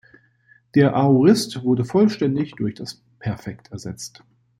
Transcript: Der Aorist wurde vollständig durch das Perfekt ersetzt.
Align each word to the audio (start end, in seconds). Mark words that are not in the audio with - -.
Der 0.73 0.95
Aorist 0.95 1.61
wurde 1.61 1.85
vollständig 1.85 2.55
durch 2.55 2.73
das 2.73 3.03
Perfekt 3.19 3.71
ersetzt. 3.71 4.23